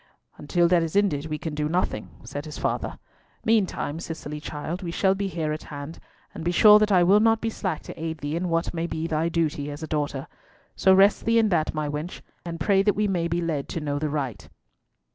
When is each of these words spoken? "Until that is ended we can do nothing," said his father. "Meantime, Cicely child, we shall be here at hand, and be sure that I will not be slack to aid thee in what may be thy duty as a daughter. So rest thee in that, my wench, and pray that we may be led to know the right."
"Until 0.39 0.67
that 0.69 0.81
is 0.81 0.95
ended 0.95 1.27
we 1.27 1.37
can 1.37 1.53
do 1.53 1.69
nothing," 1.69 2.09
said 2.23 2.45
his 2.45 2.57
father. 2.57 2.97
"Meantime, 3.45 3.99
Cicely 3.99 4.39
child, 4.39 4.81
we 4.81 4.89
shall 4.89 5.13
be 5.13 5.27
here 5.27 5.53
at 5.53 5.61
hand, 5.65 5.99
and 6.33 6.43
be 6.43 6.49
sure 6.51 6.79
that 6.79 6.91
I 6.91 7.03
will 7.03 7.19
not 7.19 7.39
be 7.39 7.51
slack 7.51 7.83
to 7.83 8.03
aid 8.03 8.17
thee 8.17 8.35
in 8.35 8.49
what 8.49 8.73
may 8.73 8.87
be 8.87 9.05
thy 9.05 9.29
duty 9.29 9.69
as 9.69 9.83
a 9.83 9.87
daughter. 9.87 10.25
So 10.75 10.91
rest 10.95 11.25
thee 11.25 11.37
in 11.37 11.49
that, 11.49 11.75
my 11.75 11.87
wench, 11.87 12.21
and 12.43 12.59
pray 12.59 12.81
that 12.81 12.95
we 12.95 13.07
may 13.07 13.27
be 13.27 13.41
led 13.41 13.69
to 13.69 13.79
know 13.79 13.99
the 13.99 14.09
right." 14.09 14.49